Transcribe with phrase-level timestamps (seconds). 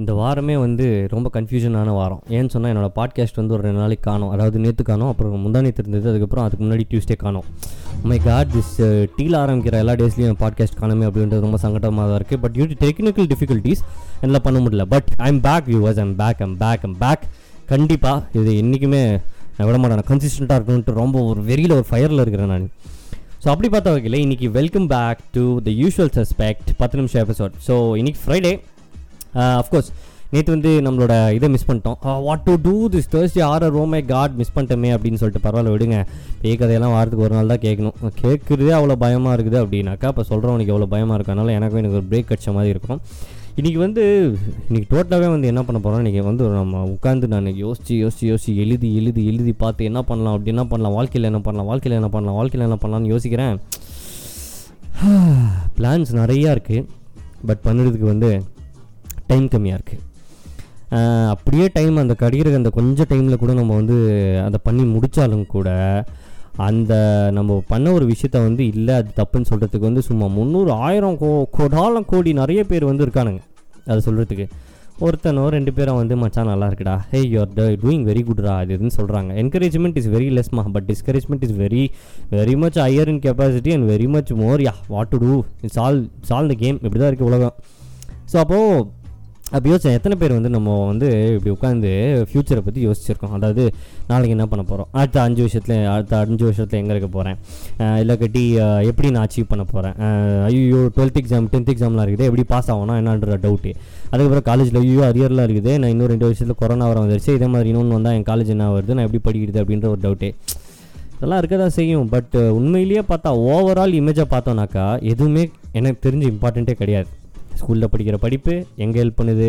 [0.00, 2.20] இந்த வாரமே வந்து ரொம்ப கன்ஃபியூஷனான வாரம்.
[2.36, 4.30] ஏன்னு சொன்னால் என்னோடய பாட்காஸ்ட் வந்து ஒரு ரெண்டு நாளைக்கு காணும்.
[4.34, 7.46] அதாவது நேற்று காணும் அப்புறம் முந்தானேத்து இருந்தது அதுக்கப்புறம் அதுக்கு முன்னாடி டியூஸ்டே காணும்.
[8.10, 8.72] மை காட் திஸ்
[9.16, 13.82] டீல் ஆரம்பிக்கிற எல்லா டேஸ்லையும் பாட்காஸ்ட் காணுமே அப்படின்றது ரொம்ப சங்கடமாக தான் இருக்குது பட் யூ டெக்னிக்கல் டிஃபிகல்ட்டிஸ்
[14.28, 14.86] எல்லாம் பண்ண முடியல.
[14.94, 17.26] But I'm back viewers I'm back I'm back I'm back
[17.74, 19.04] கண்டிப்பாக இது என்றைக்குமே
[19.58, 20.08] நான் விட மாட்டேன்.
[20.12, 22.68] கன்சிஸ்டண்ட்டாக இருக்கணுன்ட்டு ரொம்ப ஒரு வெறியில் ஒரு ஃபயரில் இருக்கிறேன் நான்.
[23.44, 27.74] ஸோ அப்படி பார்த்த வகையில் இன்றைக்கி welcome back to the usual suspect பத்து நிமிஷம் எபிசோட் ஸோ
[28.00, 28.52] இன்றைக்கி ஃப்ரைடே
[29.40, 29.90] Uh, அஃப்கோர்ஸ்
[30.34, 31.96] நேற்று வந்து நம்மளோட இதை மிஸ் பண்ணிட்டோம்.
[32.26, 35.96] What to do this Thursday R ரோமே காட் மிஸ் பண்ணிட்டோமே அப்படின்னு சொல்லிட்டு பரவாயில்ல விடுங்க.
[36.42, 37.96] பேய் கதையெல்லாம் வாரத்துக்கு ஒரு நாள் தான் கேட்கணும்.
[38.20, 42.54] கேட்குறதே அவ்வளோ பயமாக இருக்குது அப்படின்னாக்கா அப்போ சொல்கிறவனுக்கு எவ்வளோ பயமாக இருக்கனால எனக்கும் எனக்கு ஒரு பிரேக் கட்ச
[42.56, 43.00] மாதிரி இருக்கும்.
[43.60, 44.02] இன்றைக்கி வந்து
[44.68, 48.90] இன்றைக்கி டோட்டலாகவே வந்து என்ன பண்ண போகிறோம் இன்றைக்கி வந்து நம்ம உட்காந்து நான் யோசித்து யோசித்து யோசித்து எழுதி
[49.00, 52.66] எழுதி எழுதி பார்த்து என்ன பண்ணலாம் அப்படி என்ன பண்ணலாம் வாழ்க்கையில் என்ன பண்ணலாம் வாழ்க்கையில் என்ன பண்ணலாம் வாழ்க்கையில்
[52.68, 53.54] என்ன பண்ணலாம்னு யோசிக்கிறேன்.
[55.78, 56.86] பிளான்ஸ் நிறையா இருக்குது
[57.50, 58.30] பட் பண்ணுறதுக்கு வந்து
[59.32, 60.08] டைம் கம்மியாக இருக்குது
[61.34, 63.96] அப்படியே டைம் அந்த கடிகிற அந்த கொஞ்சம் டைமில் கூட நம்ம வந்து
[64.46, 65.68] அதை பண்ணி முடித்தாலும் கூட
[66.66, 66.92] அந்த
[67.36, 72.06] நம்ம பண்ண ஒரு விஷயத்த வந்து இல்லை அது தப்புன்னு சொல்கிறதுக்கு வந்து சும்மா முந்நூறு ஆயிரம் கோ கோடாலம்
[72.10, 73.40] கோடி நிறைய பேர் வந்து இருக்கானுங்க.
[73.90, 74.46] அதை சொல்கிறதுக்கு
[75.06, 76.96] ஒருத்தனோ ரெண்டு பேரும் வந்து மச்சான் நல்லா இருக்குடா.
[77.12, 81.56] Hey you are doing very குட்ரா அது இதுன்னு சொல்கிறாங்க encouragement is very லெஸ்மா but discouragement is
[81.62, 81.84] very
[82.38, 86.00] very much higher in capacity and very much more yeah what to do it's all
[86.18, 87.56] it's all the game இப்படி தான் இருக்குது உலகம்.
[88.32, 88.84] So அப்போது
[89.56, 91.90] அப்போ யோசிச்சேன் எத்தனை பேர் வந்து நம்ம வந்து இப்படி உட்காந்து
[92.28, 93.34] ஃப்யூச்சரை பற்றி யோசிச்சிருக்கோம்?
[93.38, 93.64] அதாவது
[94.10, 97.38] நாளைக்கு என்ன பண்ண போகிறோம் அடுத்த அஞ்சு வருஷத்தில் அடுத்த அஞ்சு வருஷத்தில் எங்கே இருக்க போகிறேன்
[98.02, 98.44] இல்லை கட்டி
[98.90, 99.94] எப்படி நான் அச்சீவ் பண்ண போகிறேன்
[100.48, 102.28] ஐயோ டுவெல்த் எக்ஸாம் டென்த் எக்ஸாம்லாம் இருக்குது.
[102.30, 103.72] எப்படி பாஸ் ஆகணும் என்னன்ற டவுட்டு
[104.12, 105.72] அதுக்கப்புறம் காலேஜில் ஐயோ அரியர்லாம் இருக்குது.
[105.82, 107.32] நான் இன்னும் ரெண்டு வருஷத்தில் கொரோனா வர வந்துருச்சு.
[107.38, 108.94] இதே மாதிரி இன்னொன்று வந்தால் என் காலேஜ் என்ன வருது?
[108.98, 110.30] நான் எப்படி படிக்கிறது அப்படின்ற ஒரு டவுட்டு
[111.16, 112.06] இதெல்லாம் இருக்க தான் செய்யும்.
[112.14, 115.44] பட் உண்மையிலேயே பார்த்தா ஓவரால் இமேஜை பார்த்தோன்னாக்கா எதுவுமே
[115.80, 117.10] எனக்கு தெரிஞ்சு இம்பார்ட்டண்ட்டே கிடையாது.
[117.60, 119.48] ஸ்கூலில் படிக்கிற படிப்பு எங்கே ஹெல்ப் பண்ணுது?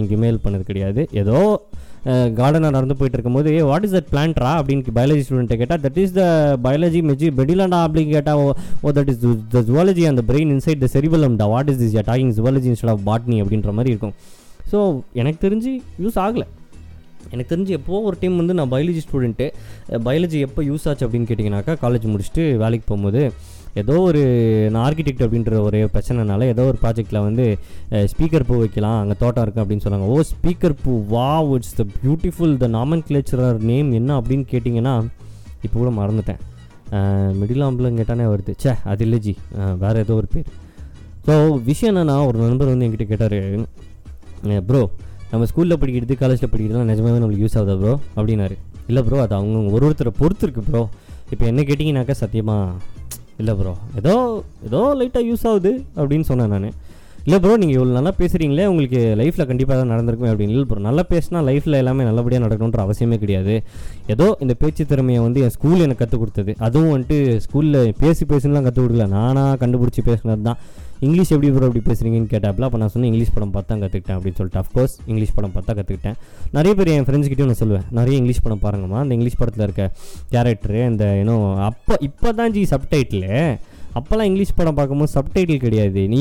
[0.00, 1.02] எங்கேயுமே ஹெல்ப் பண்ணது கிடையாது.
[1.22, 1.38] ஏதோ
[2.38, 6.24] கார்டனாக நடந்து போயிட்டு இருக்கும்போது வாட் இஸ் தட் பிளான்ட்ரா அப்படின்னு பயாலஜி ஸ்டூடெண்ட்டை கேட்டால் தட் இஸ் த
[6.64, 8.40] பயாலஜி மெஜி பெடிலாண்டா அப்படின்னு கேட்டால்
[8.86, 9.20] oh that is
[9.54, 13.38] the zoology அந்த brain inside the செரிபலம்டா what is this talking zoology instead of botany
[13.44, 14.14] அப்படின்ற மாதிரி இருக்கும்.
[14.72, 14.78] ஸோ
[15.22, 15.72] எனக்கு தெரிஞ்சு
[16.04, 16.48] யூஸ் ஆகலை.
[17.32, 19.46] எனக்கு தெரிஞ்சு எப்போ ஒரு டைம் வந்து நான் பயாலஜி ஸ்டூடெண்ட்டு
[20.06, 23.22] பயாலஜி எப்போ யூஸ் ஆச்சு அப்படின்னு கேட்டிங்கனாக்கா காலேஜ் முடிச்சுட்டு வேலைக்கு போகும்போது
[23.80, 24.22] ஏதோ ஒரு
[24.72, 27.44] நான் ஆர்கிடெக்ட் அப்படின்ற ஒரு பிரச்சனைனால ஏதோ ஒரு ப்ராஜெக்டில் வந்து
[28.12, 30.08] ஸ்பீக்கர் பூ வைக்கலாம் அங்கே தோட்டம் இருக்குது அப்படின்னு சொன்னாங்க.
[30.14, 32.68] ஓ ஸ்பீக்கர் பூ வா it's the beautiful the
[33.10, 34.94] nomenclature name என்ன அப்படின்னு கேட்டிங்கன்னா
[35.66, 36.40] இப்போ கூட மறந்துட்டேன்.
[37.40, 38.54] மிடில் ஆம்பிளம் கேட்டானே வருது.
[38.64, 39.34] சே அது இல்லை ஜி.
[39.84, 40.48] வேறு ஏதோ ஒரு பேர்.
[41.26, 41.34] ஸோ
[41.70, 43.38] விஷயம் என்னென்னா ஒரு நண்பர் வந்து என்கிட்ட கேட்டார்.
[44.68, 44.82] ப்ரோ
[45.32, 48.56] நம்ம ஸ்கூலில் படிக்கிறது காலேஜில் படிக்கிறதுலாம் நிஜமாவே நம்மளுக்கு யூஸ் ஆகுதா ப்ரோ அப்படின்னாரு.
[48.90, 50.82] இல்லை ப்ரோ அது அவங்க ஒரு ஒருத்தரை பொறுத்து இருக்குது ப்ரோ
[51.34, 52.90] இப்போ என்ன கேட்டிங்கனாக்கா சத்தியமாக
[53.36, 54.14] இல்லை ப்ரோ ஏதோ
[54.64, 56.74] ஏதோ லைட்டாக யூஸ் ஆகுது அப்படின்னு சொன்னேன் நான்.
[57.26, 60.54] இல்லை ப்ரோ நீங்கள் இவ்வளோ நல்லா பேசுகிறீங்களே உங்களுக்கு லைஃப்பில் கண்டிப்பாக தான் நடந்திருக்கும் அப்படின்னு.
[60.56, 63.56] இல்லை ப்ரோ நல்லா பேசினா லைஃப்பில் எல்லாமே நல்லபடியாக நடக்கணுன்ற அவசியமே கிடையாது.
[64.14, 66.52] ஏதோ இந்த பேச்சு திறமையை வந்து என் ஸ்கூல் எனக்கு கற்றுக் கொடுத்தது.
[66.68, 69.06] அதுவும் வந்துட்டு ஸ்கூலில் பேசி பேசுலாம் கற்றுக் கொடுக்கல.
[69.18, 70.60] நானாக கண்டுபிடிச்சி பேசுனது தான்.
[71.06, 74.60] இங்கிலீஷ் எப்படி ப்ரோ அப்படி பேசுகிறீங்கன்னு கேட்டாப்பில் அப்போ நான் சொன்னேன் இங்கிலீஷ் படம் பார்த்தா கற்றுக்கிட்டேன் அப்படின்னு சொல்லிட்டு.
[74.62, 76.16] அஃப்கோர்ஸ் இங்கிலீஷ் படம் பார்த்தா கற்றுக்கிட்டேன்
[76.56, 79.00] நிறைய பேர் என் ஃப்ரெண்ட்ஸ்கிட்டையும் நான் சொல்லுவேன் நிறைய இங்கிலீஷ் படம் பாருங்கம்மா.
[79.04, 79.86] அந்த இங்கிலீஷ் படத்தில் இருக்க
[80.34, 81.36] கேரக்டரு அந்த ஏன்னோ
[81.70, 83.26] அப்போ இப்போ தான் ஜி சப்டைட்டில்
[83.98, 86.02] அப்போல்லாம் இங்கிலீஷ் படம் பார்க்கும்போது சப்டைட்டில் கிடையாது.
[86.12, 86.20] நீ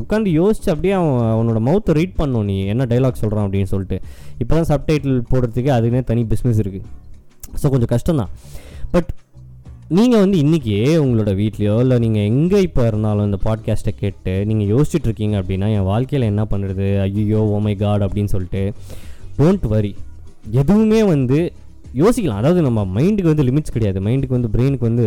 [0.00, 2.56] உட்காந்து யோசிச்சு அப்படியே அவன் அவனோட மவுத்தை ரீட் பண்ணும் நீ.
[2.72, 3.98] என்ன டைலாக் சொல்கிறான் அப்படின்னு சொல்லிட்டு.
[4.42, 6.88] இப்போ தான் சப்டைட்டில் போடுறதுக்கு அதுக்குன்னே தனி பிஸ்னஸ் இருக்குது
[7.62, 8.32] ஸோ கொஞ்சம் கஷ்டம்தான்.
[8.94, 9.10] பட்
[9.98, 10.74] நீங்கள் வந்து இன்றைக்கி
[11.04, 16.30] உங்களோட வீட்லேயோ இல்லை நீங்கள் எங்கே இப்போ இருந்தாலும் இந்த பாட்காஸ்ட்டை கேட்டு நீங்கள் யோசிச்சுட்ருக்கீங்க அப்படின்னா என் வாழ்க்கையில்
[16.30, 16.86] என்ன பண்ணுறது?
[17.06, 18.62] ஐயோ ஓமை காட் அப்படின்னு சொல்லிட்டு
[19.38, 19.92] டோன்ட் வரி
[20.60, 21.40] எதுவுமே வந்து
[22.00, 22.40] யோசிக்கலாம்.
[22.42, 23.98] அதாவது நம்ம மைண்டுக்கு வந்து லிமிட்ஸ் கிடையாது.
[24.06, 25.06] மைண்டுக்கு வந்து பிரெயினுக்கு வந்து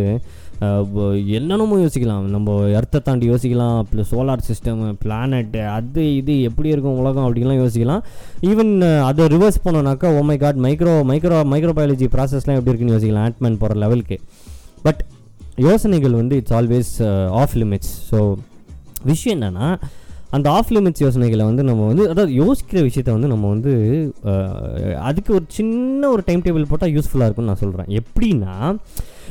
[1.36, 2.26] என்னென்னமோ யோசிக்கலாம்.
[2.34, 3.78] நம்ம எர்த்தை தாண்டி யோசிக்கலாம்.
[3.90, 8.02] ப்ளஸ் சோலார் சிஸ்டம் பிளானட்டு அது இது எப்படி இருக்கும் உலகம் அப்படின்லாம் யோசிக்கலாம்.
[8.50, 8.72] ஈவன்
[9.08, 13.28] அதை reverse பண்ணோன்னாக்கா oh my god micro micro microbiology ப்ராசஸ்லாம் எப்படி இருக்குன்னு யோசிக்கலாம்.
[13.30, 14.18] ஆட்மேன் போகிற லெவலுக்கு
[14.86, 15.02] பட்
[15.68, 16.94] யோசனைகள் வந்து it's always
[17.42, 18.18] of limits so
[19.12, 19.68] விஷயம் என்னென்னா
[20.30, 23.72] அந்த ஆஃப் லிமிட்ஸ் யோசனைகளை வந்து நம்ம வந்து அதாவது யோசிக்கிற விஷயத்த வந்து நம்ம வந்து
[24.94, 28.74] அதுக்கு ஒரு சின்ன ஒரு டைம் டேபிள் போட்டால் யூஸ்ஃபுல்லாக இருக்கும்னு நான் சொல்கிறேன் எப்படின்னா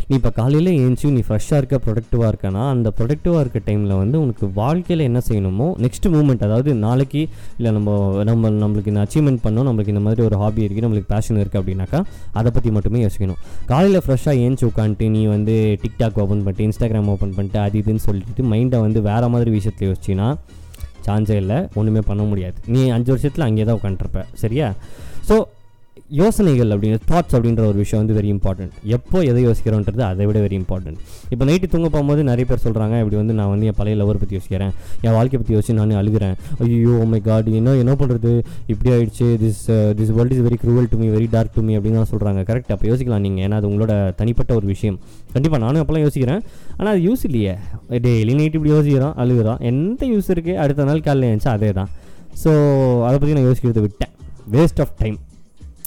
[0.07, 4.51] நீ இப்போ காலையில் ஏஞ்சி நீ ஃப்ரெஷ்ஷாக இருக்க ப்ரொடக்டிவாக இருக்கனா அந்த ப்ரொடக்டிவாக இருக்க டைமில் வந்து உனக்கு
[4.53, 7.27] வாழ்க்கையில் என்ன செய்யணுமோ நெக்ஸ்ட் மூமெண்ட் அதாவது நாளைக்கு
[7.57, 11.37] இல்லை நம்ம நம்ம நம்மளுக்கு இந்த அச்சீவ்மெண்ட் பண்ணோம் நம்மளுக்கு இந்த மாதிரி ஒரு ஹாபி இருக்குது நம்மளுக்கு பேஷன்
[11.37, 13.39] இருக்குது அப்படின்னாக்கா அதை பற்றி மட்டுமே யோசிக்கணும்.
[13.65, 18.43] காலையில் ஃப்ரெஷ்ஷாக ஏஞ்சி உட்காந்துட்டு நீ வந்து டிக்டாக் ஓப்பன் பண்ணிட்டு இன்ஸ்டாகிராம் ஓப்பன் பண்ணிட்டு அது இதுன்னு சொல்லிட்டு
[18.43, 20.37] மைண்டை வந்து வேறு மாதிரி விஷயத்தில் யோசிச்சின்னா
[21.07, 21.67] சான்ஸே இல்லை.
[21.73, 22.53] ஒன்றுமே பண்ண முடியாது.
[22.67, 24.73] நீ அஞ்சு வருஷத்தில் அங்கேயே தான் உட்காந்துருப்ப சரியா?
[25.29, 25.35] ஸோ
[26.19, 30.57] யோசனைகள் அப்படிங்கிற தாட்ஸ் அப்படின்ற ஒரு விஷயம் வந்து வெரி இம்பார்ட்டண்ட் எப்போ எதை யோசிக்கிறோன்றது அதை விட வெரி
[30.61, 30.97] இம்பார்ட்டன்ட்
[31.33, 34.37] இப்போ நைட்டு தூங்க போகும்போது நிறைய பேர் சொல்கிறாங்க இப்படி வந்து நான் வந்து என் பழைய லவர் பற்றி
[34.37, 34.73] யோசிக்கிறேன்.
[35.05, 36.35] என் வாழ்க்கை பற்றி யோசிச்சு நான் அழுகிறேன்.
[36.65, 38.31] ஐயோ மை காட் என்ன என்ன பண்ணுறது
[38.73, 39.27] இப்படி ஆயிடுச்சு.
[39.43, 39.63] This
[39.99, 42.71] this world is very cruel to me very dark to me அப்படின்னு தான் சொல்கிறாங்க கரெக்ட்
[42.75, 44.99] அப்போ யோசிக்கலாம் நீங்கள் ஏன்னா அது உங்களோட தனிப்பட்ட ஒரு விஷயம்.
[45.35, 46.41] கண்டிப்பாக நானும் அப்போலாம் யோசிக்கிறேன்.
[46.79, 47.55] ஆனால் அது யூஸ் இல்லையே.
[48.07, 49.61] டெய்லி நைட் இப்படி யோசிக்கிறோம் அழுகிறோம்.
[49.71, 51.91] எந்த யூஸ் இருக்குது அடுத்த நாள் காலையில் எழுந்துச்சா அதே தான்
[52.43, 52.51] ஸோ
[53.07, 54.13] அதை பற்றி நான் யோசிக்கிறத விட்டேன்.
[54.55, 55.17] Waste of time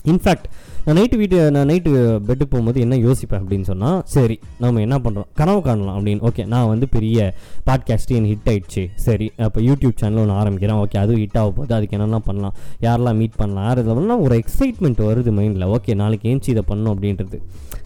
[0.04, 0.48] In fact,
[0.84, 1.90] நான் நைட்டு வீட்டு நான் நைட்டு
[2.26, 6.22] பெட்டுக்கு போகும்போது என்ன யோசிப்பேன் அப்படின்னு சொன்னால் சரி நம்ம என்ன பண்ணுறோம் கனவு காணலாம் அப்படின்னு.
[6.28, 7.34] ஓகே நான் வந்து பெரிய
[7.68, 8.84] பாட்காஸ்ட்டு என் ஹிட் ஆயிடுச்சு?
[9.06, 10.80] சரி அப்போ யூடியூப் சேனல் ஒன்று ஆரம்பிக்கிறேன்.
[10.84, 11.74] ஓகே அதுவும் ஹிட் ஆக போகுது.
[11.74, 12.56] அதுக்கு என்னென்ன பண்ணலாம்?
[12.86, 13.66] யாரெல்லாம் மீட் பண்ணலாம்?
[13.68, 17.38] யார் இதில் பண்ணலாம் ஒரு எக்ஸைட்மெண்ட் வருது மைண்டில் ஓகே நாளைக்கு ஏஞ்சி இதை பண்ணோம் அப்படின்றது.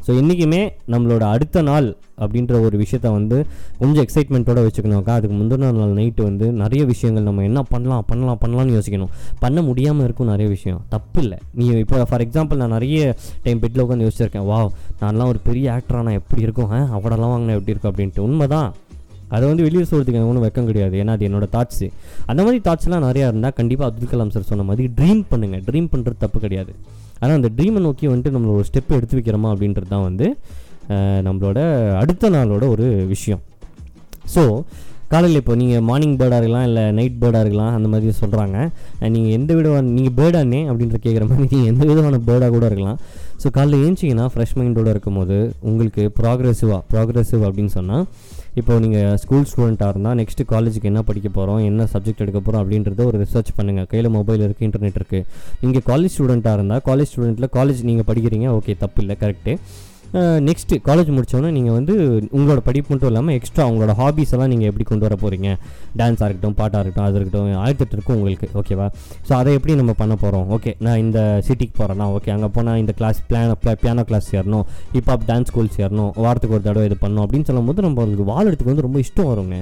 [0.07, 0.63] ஸோ இன்றைக்குமே
[0.93, 1.89] நம்மளோட அடுத்த நாள்
[2.23, 3.37] அப்படின்ற ஒரு விஷயத்த வந்து
[3.79, 8.75] கொஞ்சம் எக்ஸைட்மெண்ட்டோடு வச்சுக்கணும்க்கா அதுக்கு முந்தின நாள் நைட்டு வந்து நிறைய விஷயங்கள் நம்ம என்ன பண்ணலாம் பண்ணலாம் பண்ணலாம்னு
[8.77, 9.13] யோசிக்கணும்.
[9.39, 10.81] பண்ண முடியாமல் இருக்கும் நிறைய விஷயம்.
[10.89, 11.39] தப்பு இல்லை.
[11.55, 12.82] நீ இப்போ ஃபார் எக்ஸாம்பிள் நான் நிறைய
[13.45, 14.47] டைம் பெட்டில் உட்காந்து யோசிச்சிருக்கேன்.
[14.51, 14.59] வா
[15.03, 16.71] நான்லாம் ஒரு பெரிய ஆக்டராக நான் எப்படி இருக்கும்?
[16.99, 17.93] அவடெல்லாம் வாங்கினா எப்படி இருக்கும்?
[17.93, 18.25] அப்படின்ட்டு.
[18.29, 18.71] உண்மைதான்.
[19.37, 20.95] அதை வந்து வெளியே சொல்கிறதுக்கு எனக்கு ஒன்றும் வெக்கம் கிடையாது.
[21.03, 21.87] ஏன்னா அது என்னோட தாட்ஸு
[22.31, 26.19] அந்த மாதிரி தாட்ஸ்லாம் நிறையா இருந்தால் கண்டிப்பாக அப்துல் கலாம் சார் சொன்ன மாதிரி ட்ரீம் பண்ணுங்கள் ட்ரீம் பண்ணுறது
[26.25, 26.73] தப்பு கிடையாது.
[27.21, 30.27] ஆனால் அந்த ட்ரீமை நோக்கி வந்துட்டு நம்மளோட ஒரு ஸ்டெப் எடுத்து வைக்கிறோமா அப்படின்றது தான் வந்து
[31.27, 31.59] நம்மளோட
[32.03, 33.43] அடுத்த நாளோட ஒரு விஷயம்.
[34.35, 34.43] ஸோ
[35.13, 38.57] காலையில் இப்போ நீங்கள் மார்னிங் பேர்டாக இருக்கலாம் இல்லை நைட் பேர்டாக இருக்கலாம் அந்த மாதிரி சொல்கிறாங்க
[39.15, 43.01] நீங்கள் எந்த விதமான நீங்கள் பேர்டானே அப்படின்ற கேட்குற மாதிரி நீங்கள் எந்த விதமான பேர்டாக கூட இருக்கலாம்.
[43.43, 45.37] ஸோ காலைல ஏஞ்சிங்கன்னா ஃப்ரெஷ் மைண்டோட இருக்கும்போது
[45.69, 48.05] உங்களுக்கு ப்ராக்ரெசிவாக ப்ராக்ரெசிவ் அப்படின்னு சொன்னால்
[48.61, 53.05] இப்போ நீங்கள் ஸ்கூல் ஸ்டூடெண்ட்டாக இருந்தால் நெக்ஸ்ட்டு காலேஜுக்கு என்ன படிக்க போகிறோம் என்ன சப்ஜெக்ட் எடுக்க போகிறோம் அப்படின்றத
[53.11, 55.25] ஒரு ரிசர்ச் பண்ணுங்கள் கையில் மொபைல் இருக்குது இன்டர்நெட் இருக்குது
[55.63, 59.55] நீங்கள் காலேஜ் ஸ்டூடெண்ட்டாக இருந்தால் காலேஜ் ஸ்டூடெண்ட்டில் காலேஜ் நீங்கள் படிக்கிறீங்க ஓகே தப்பு இல்லை கரெக்டு
[60.47, 61.95] நெக்ஸ்ட்டு காலேஜ் முடித்தோன்னே நீங்கள் வந்து
[62.37, 65.51] உங்களோட படிப்பு மட்டும் இல்லாமல் எக்ஸ்ட்ரா உங்களோட ஹாபீஸ் எல்லாம் நீங்கள் எப்படி கொண்டு வர போகிறீங்க
[66.01, 68.89] டான்ஸாக இருக்கட்டும் பாட்டாக இருக்கட்டும் அது இருக்கட்டும் ஆயிரத்தெட்டு இருக்கும் உங்களுக்கு ஓகேவா
[69.29, 72.95] ஸோ அதை எப்படி நம்ம பண்ண போகிறோம் ஓகே நான் இந்த சிட்டிக்கு போகிறேன்னா ஓகே அங்கே போனால் இந்த
[73.01, 74.67] கிளாஸ் பிளான பியானோ கிளாஸ் சேரணும்
[74.97, 79.01] ஹிப்ஹாப் டான்ஸ் ஸ்கூல் சேரணும் வாரத்துக்கு ஒரு தடவை இது பண்ணணும் அப்படின்னு சொல்லும்போது நம்மளுக்கு வாழ்றதுக்கு வந்து ரொம்ப
[79.07, 79.59] இஷ்டம் வருங்க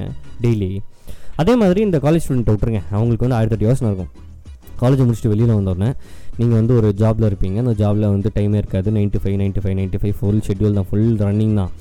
[0.47, 0.73] டெய்லி
[1.43, 2.81] அதே மாதிரி இந்த காலேஜ் ஸ்டூடெண்ட் விட்டுருங்க.
[2.97, 4.11] அவங்களுக்கு வந்து ஆயிரத்தெட்டு யோசனை இருக்கும்.
[4.81, 5.89] காலேஜ் முடிச்சுட்டு வெளியில் வந்தோடனே
[6.41, 7.59] நீங்கள் வந்து ஒரு ஜாபில் இருப்பீங்க.
[7.65, 8.89] அந்த ஜாபில் வந்து டைமே இருக்காது.
[8.97, 10.89] Ninety five ninety five ninety five full schedule தான்.
[10.91, 11.73] ஃபுல் ரன்னிங் தான்.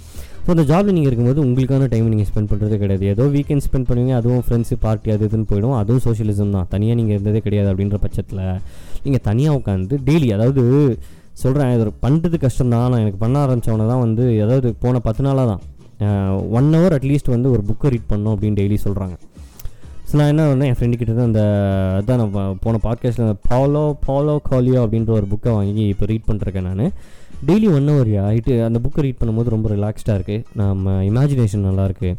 [0.44, 3.06] ஸோ அந்த ஜாபில் நீங்கள் இருக்கும்போது உங்களுக்கான டைம் நீங்கள் ஸ்பெண்ட் பண்ணுறது கிடையாது.
[3.14, 5.76] ஏதோ வீக்கெண்ட் ஸ்பெண்ட் பண்ணுவீங்க அதுவும் ஃப்ரெண்ட்ஸு பார்ட்டி அது இதுன்னு போயிடும்.
[5.82, 6.68] அதுவும் சோஷியலிசம் தான்.
[6.74, 8.44] தனியாக நீங்கள் இருந்ததே கிடையாது அப்படின்ற பட்சத்தில்
[9.06, 10.64] நீங்கள் தனியாக உட்காந்து டெய்லி அதாவது
[11.44, 12.88] சொல்கிறேன் இது பண்ணுறது கஷ்டம் தான்.
[12.92, 15.62] நான் எனக்கு பண்ண ஆரம்பித்தவன தான் வந்து அதாவது போன பத்து நாளாக தான்.
[16.58, 19.16] ஒன் ஹவர் அட்லீஸ்ட் வந்து ஒரு புக்கை ரீட் பண்ணோம் அப்படின்னு டெய்லி சொல்கிறாங்க
[20.10, 20.70] ஸோ நான் என்ன பண்ணேன்?
[20.72, 21.42] என் ஃப்ரெண்டு கிட்ட தான் அந்த
[21.98, 26.82] அதான் நான் போன பாட்காஸ்ட்டில் பாலோ பாலோ காலியோ அப்படின்ற ஒரு புக்கை வாங்கி இப்போ ரீட் பண்ணிருக்கேன் நான்.
[27.48, 32.10] டெய்லி ஒன் ஹவர் ஆகிட்டு அந்த புக்கை ரீட் பண்ணும்போது ரொம்ப ரிலாக்ஸ்டாக இருக்குது நம்ம இமேஜினேஷன் நல்லாயிருக்கு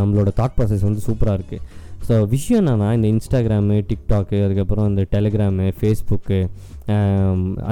[0.00, 1.62] நம்மளோட தாட் ப்ராசஸ் வந்து சூப்பராக இருக்குது
[2.06, 6.38] ஸோ விஷயம் என்னென்னா இந்த இன்ஸ்டாகிராமு டிக்டாக்கு அதுக்கப்புறம் இந்த டெலிகிராமு ஃபேஸ்புக்கு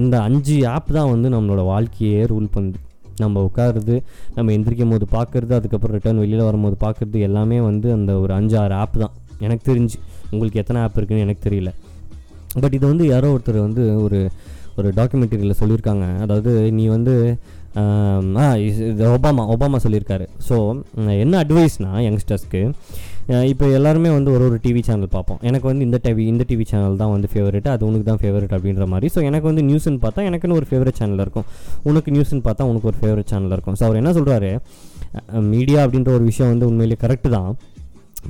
[0.00, 2.78] அந்த அஞ்சு ஆப் தான் வந்து நம்மளோட வாழ்க்கையே ரூல் பண்ணுது.
[3.22, 3.94] நம்ம உட்காருறது
[4.36, 8.74] நம்ம எந்திரிக்கும் போது பார்க்குறது அதுக்கப்புறம் ரிட்டர்ன் வெளியில் வரும்போது பார்க்குறது எல்லாமே வந்து அந்த ஒரு அஞ்சு ஆறு
[8.82, 9.14] ஆப் தான்.
[9.44, 9.98] எனக்கு தெரிஞ்சு.
[10.32, 11.72] உங்களுக்கு எத்தனை ஆப் இருக்குன்னு எனக்கு தெரியல.
[12.62, 14.20] பட் இது வந்து யாரோ ஒருத்தர் வந்து ஒரு
[14.80, 16.06] ஒரு டாக்குமெண்ட்ரியில் சொல்லியிருக்காங்க.
[16.24, 17.14] அதாவது நீ வந்து
[17.80, 20.26] ஆ இது இது ஒபாமா ஒபாமா சொல்லியிருக்காரு.
[20.48, 20.56] ஸோ
[21.24, 22.62] என்ன அட்வைஸ்னால் யங்ஸ்டர்ஸ்க்கு
[23.50, 25.40] இப்போ எல்லாருமே வந்து ஒரு ஒரு டிவி சேனல் பார்ப்போம்.
[25.48, 28.84] எனக்கு வந்து இந்த டிவி இந்த டிவி சேனல் தான் வந்து ஃபேவரட் அது உனக்கு தான் ஃபேவரட் அப்படின்ற
[28.92, 29.08] மாதிரி.
[29.14, 31.46] ஸோ எனக்கு வந்து நியூஸ்ன்னு பார்த்தா எனக்குன்னு ஒரு ஃபேவரட் சேனல் இருக்கும்.
[31.90, 33.76] உனக்கு நியூஸ்ன்னு பார்த்தா உனக்கு ஒரு ஃபேவரட் சேனல் இருக்கும்.
[33.80, 34.52] ஸோ அவர் என்ன சொல்கிறாரு
[35.54, 37.50] மீடியா அப்படின்ற ஒரு விஷயம் வந்து உண்மையிலேயே கரெக்டு தான்.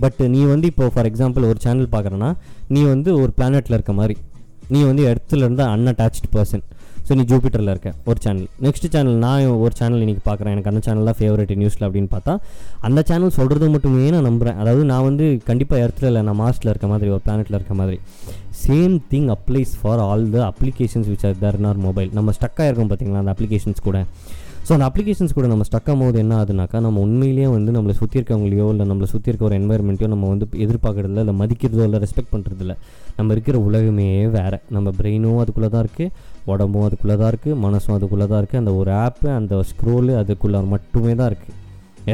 [0.04, 2.31] பட் நீ வந்து இப்போ ஃபார் எக்ஸாம்பிள் ஒரு சேனல் பார்க்குறேன்னா
[2.76, 4.16] நீ வந்து ஒரு பிளானெட்டில் இருக்க மாதிரி.
[4.75, 6.65] நீ வந்து இடத்துல இருந்து அன்அட்டாச்டு பர்சன்
[7.08, 10.55] ஸோ நீ ஜூபிட்டரில் இருக்க ஒரு சேனல் நெக்ஸ்ட் சேனல் நான் ஒரு சேனல் இன்றைக்கி பார்க்குறேன்.
[10.55, 12.32] எனக்கு அந்த சேனல் தான் ஃபேவரட் நியூஸில் அப்படின்னு பார்த்தா
[12.86, 16.88] அந்த சேனல் சொல்கிறது மட்டுமே நான் நம்புகிறேன் அதாவது நான் வந்து கண்டிப்பாக இடத்துல இல்லை நான் மாஸ்டில் இருக்க
[16.93, 17.98] மாதிரி ஒரு பிளானெட்டில் இருக்க மாதிரி.
[18.65, 22.67] Same thing applies for all the applications which are there in our mobile நம்ம ஸ்டக்காக
[22.70, 24.00] இருக்கோம் பார்த்தீங்களா அந்த அப்ளிகேஷன்ஸ் கூட.
[24.67, 28.65] ஸோ அந்த அப்ளிகேஷன்ஸ் கூட நம்ம ஸ்டக் ஆகும்போது என்ன ஆகுதுனாக்கா நம்ம உண்மையிலேயே வந்து நம்மளை சுற்றி இருக்கவங்களையோ
[28.73, 32.75] இல்லை நம்மளை சுற்றி இருக்க ஒரு என்வாயர்மெண்ட்டையோ நம்ம வந்து எதிர்பார்க்கறதில்ல இல்லை மதிக்கிறதோ இல்லை ரெஸ்பெக்ட் பண்ணுறதில்ல
[33.19, 34.06] நம்ம இருக்கிற உலகமே
[34.37, 34.58] வேறு.
[34.77, 36.11] நம்ம பிரெயினும் அதுக்குள்ளே தான் இருக்குது
[36.53, 41.15] உடம்பும் அதுக்குள்ளே தான் இருக்குது மனசும் அதுக்குள்ளே தான் இருக்குது அந்த ஒரு ஆப்பு அந்த ஸ்க்ரோலு அதுக்குள்ளே மட்டுமே
[41.20, 41.55] தான் இருக்குது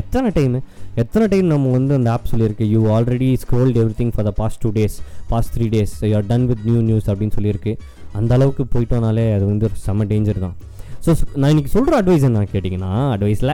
[0.00, 0.58] எத்தனை டைமு
[1.02, 4.70] எத்தனை டைம் நம்ம வந்து அந்த ஆப் சொல்லியிருக்கு you already scrolled everything for the past two
[4.78, 4.96] days
[5.32, 7.72] past three days you are done with new news அப்படின்னு சொல்லியிருக்கு.
[8.20, 10.56] அந்த அளவுக்கு போயிட்டோனாலே அது வந்து ஒரு செம்ம டேஞ்சர் தான்.
[11.04, 13.52] ஸோ நான் இன்றைக்கி சொல்கிற அட்வைஸ் என்ன கேட்டிங்கன்னா அட்வைஸில்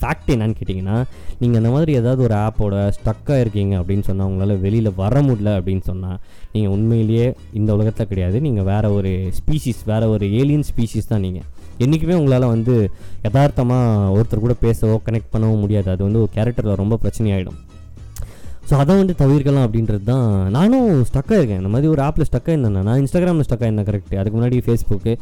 [0.00, 0.96] ஃபேக்ட் என்னன்னு கேட்டிங்கன்னா
[1.40, 5.84] நீங்கள் அந்த மாதிரி ஏதாவது ஒரு ஆப்போட ஸ்டக்காக இருக்கீங்க அப்படின்னு சொன்னால் உங்களால் வெளியில் வர முடியல அப்படின்னு
[5.90, 6.18] சொன்னால்
[6.52, 7.26] நீங்கள் உண்மையிலேயே
[7.60, 8.36] இந்த உலகத்தில் கிடையாது.
[8.46, 11.46] நீங்கள் வேறு ஒரு ஸ்பீஷிஸ் வேறு ஒரு ஏலியன் ஸ்பீஷிஸ் தான் நீங்கள்
[11.84, 12.76] என்றைக்குமே உங்களால் வந்து
[13.26, 15.90] யதார்த்தமாக ஒருத்தர் கூட பேசவோ கனெக்ட் பண்ணவோ முடியாது.
[15.94, 17.58] அது வந்து ஒரு கேரக்டரில் ரொம்ப பிரச்சனையாயிடும்.
[18.68, 20.24] ஸோ அதை வந்து தவிர்க்கலாம் அப்படின்றது தான்
[20.56, 22.98] நானும் ஸ்டக்காக இருக்கேன் இந்த மாதிரி ஒரு ஆப்பில் ஸ்டக்காக இருந்தேன் நான்.
[23.02, 25.12] இன்ஸ்டாகிராமில் ஸ்டக்காக இருந்தேன் கரெக்ட் அதுக்கு முன்னாடி ஃபேஸ்புக்கு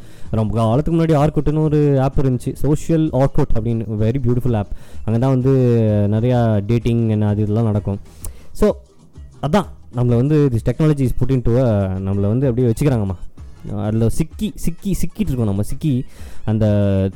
[0.40, 2.52] ரொம்ப காலத்துக்கு முன்னாடி ஆர்குட்னு ஒரு ஆப் இருந்துச்சு.
[2.64, 4.72] சோஷியல் ஆர்குட் அப்படின்னு வெரி பியூட்டிஃபுல் ஆப்
[5.04, 5.52] அங்கே தான் வந்து
[6.16, 8.00] நிறையா டேட்டிங் என்ன அது இதெல்லாம் நடக்கும்.
[8.60, 8.68] ஸோ
[9.48, 9.68] அதான்.
[9.96, 11.52] நம்மளை வந்து this technology is putting to
[12.06, 13.16] நம்மளை வந்து அப்படியே வச்சுக்கிறாங்கம்மா.
[13.84, 15.92] அதில் சிக்கி சிக்கி சிக்கிட்டு இருக்கோம் நம்ம சிக்கி.
[16.50, 16.64] அந்த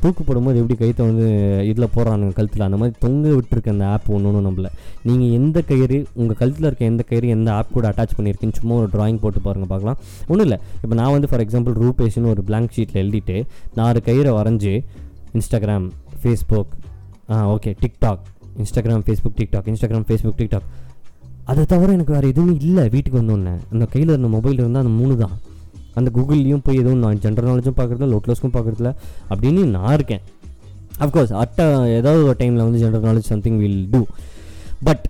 [0.03, 1.27] தூக்கு போடும்போது எப்படி கைத்தை வந்து
[1.71, 2.65] இதில் போகிறானுங்க கழுத்தில்.
[2.69, 4.71] அந்த மாதிரி தொங்க விட்டுருக்க அந்த ஆப் ஒன்று ஒன்று நம்மள.
[5.09, 8.91] நீங்கள் எந்த கயிறு உங்கள் கழுத்தில் இருக்க எந்த கயிறு எந்த ஆப் கூட அட்டாச் பண்ணியிருக்கீன்னு சும்மா ஒரு
[8.95, 9.99] ட்ராயிங் போட்டு பாருங்கள் பார்க்கலாம்.
[10.31, 10.59] ஒன்றும் இல்லை.
[10.83, 13.39] இப்போ நான் வந்து ஃபார் எக்ஸாம்பிள் ரூபேஷ்னு ஒரு பிளாங்க் ஷீட்டில் எழுதிட்டு
[13.81, 14.75] நாலு கயிறை வரைஞ்சி
[15.39, 15.89] Instagram
[16.23, 16.73] Facebook
[17.33, 18.25] ah okay TikTok
[18.63, 20.69] Instagram Facebook TikTok Instagram Facebook TikTok
[21.51, 25.15] அதை தவிர எனக்கு வேறு எதுவுமே இல்லை வீட்டுக்கு வந்தோடனே அந்த கையில் இருந்த மொபைல் இருந்தால் அந்த மூணு
[25.23, 25.37] தான்
[25.99, 28.91] அந்த கூகுள்லேயும் போய் எதுவும் நான் ஜென்ரல் நாலேஜும் பார்க்குறதுல லோட்லஸ்க்கும் பார்க்குறதுல
[29.33, 30.25] அப்படின்னு நான் இருக்கேன்.
[31.05, 31.61] அஃப்கோர்ஸ் அட்ட
[31.99, 34.03] ஏதாவது ஒரு டைமில் வந்து general knowledge something will do
[34.89, 35.07] but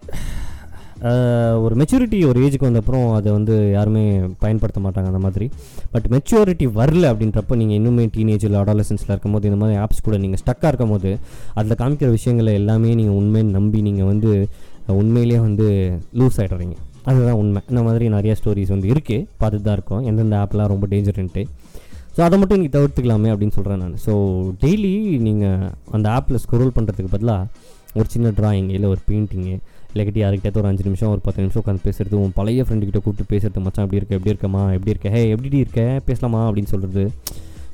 [1.64, 4.02] ஒரு மெச்சூரிட்டி ஒரு ஏஜுக்கு வந்தப்புறம் அதை வந்து யாருமே
[4.42, 5.46] பயன்படுத்த மாட்டாங்க அந்த மாதிரி.
[5.92, 10.70] பட் மெச்சூரிட்டி வரல அப்படின்றப்ப நீங்கள் இன்னுமே டீனேஜில் அடாலசன்ஸில் இருக்கும்போது இந்த மாதிரி ஆப்ஸ் கூட நீங்கள் ஸ்டக்காக
[10.72, 11.12] இருக்கும் போது
[11.58, 14.32] அதில் காமிக்கிற விஷயங்களை எல்லாமே நீங்கள் உண்மையை நம்பி நீங்கள் வந்து
[15.00, 15.66] உண்மையிலேயே வந்து
[16.20, 16.76] லூஸ் ஆகிடுறீங்க
[17.10, 17.60] அதுதான் உண்மை.
[17.70, 20.02] இந்த மாதிரி நிறைய ஸ்டோரிஸ் வந்து இருக்குது பார்த்துட்டு தான் இருக்கோம்.
[20.10, 21.42] எந்தெந்த ஆப்லாம் ரொம்ப டேஞ்சர்ன்ட்டு
[22.14, 23.96] ஸோ அதை மட்டும் நீங்கள் தவிர்த்துக்கலாமே அப்படின்னு சொல்கிறேன் நான்.
[24.04, 24.12] ஸோ
[24.62, 24.92] டெய்லி
[25.26, 27.46] நீங்கள் அந்த ஆப்பில் ஸ்க்ரோல் பண்ணுறதுக்கு பதிலாக
[27.98, 29.54] ஒரு சின்ன ட்ராயிங் இல்லை ஒரு பெயிண்டிங்கு
[29.92, 33.62] இல்லாட்டி யாருக்கிட்ட ஒரு அஞ்சு நிமிஷம் ஒரு பத்து நிமிஷம் உட்காந்து பேசுறது உன் பழைய ஃப்ரெண்டுக்கிட்ட கூப்பிட்டு பேசுறது
[33.64, 35.80] மச்சான் எப்படி இருக்க எப்படி இருக்கமா எப்படி இருக்க ஹே எப்படி இருக்க?
[36.08, 36.40] பேசலாமா?
[36.48, 37.04] அப்படின்னு சொல்கிறது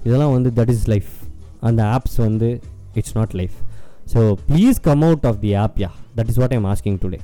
[0.04, 1.10] இதெல்லாம் வந்து தட் இஸ் லைஃப்
[1.60, 2.48] அந்த ஆப்ஸ் வந்து
[2.94, 3.56] it's not life
[4.12, 7.20] so please come out of the app yeah that is what I'm asking today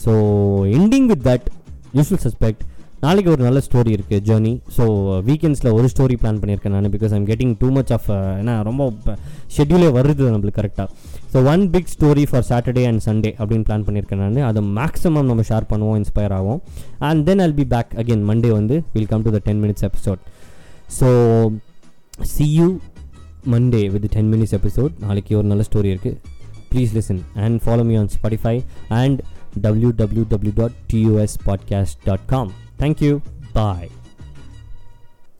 [0.00, 0.12] so
[0.76, 1.46] ending with that
[1.96, 2.62] usual suspect
[3.02, 4.84] நாளைக்கு ஒரு நல்ல ஸ்டோரி இருக்குது ஜேர்னி ஸோ
[5.28, 8.86] வீக்கெண்ட்ஸில் ஒரு ஸ்டோரி பிளான் பண்ணியிருக்கேன் நான் because I'm getting too much of ஏன்னா ரொம்ப
[9.54, 10.88] ஷெட்யூலே வருது நம்மளுக்கு கரெக்டாக
[11.32, 14.38] so one big story for Saturday and Sunday அப்படின்னு பிளான் பண்ணியிருக்கேன் நான்.
[14.48, 16.60] அதை மேக்ஸிமம் நம்ம ஷேர் பண்ணுவோம் இன்ஸ்பயர் ஆகும்
[17.08, 20.22] and then I'll be back again Monday வந்து will come to the ten minutes episode
[20.98, 21.08] so
[22.30, 22.68] see you
[23.50, 26.18] Monday with ten minutes episode நாளைக்கு ஒரு நல்ல ஸ்டோரி இருக்குது
[26.70, 28.56] please listen and follow me on Spotify
[28.98, 29.20] and
[29.56, 32.54] www.tuspodcast.com.
[32.78, 33.22] Thank you.
[33.52, 33.90] Bye.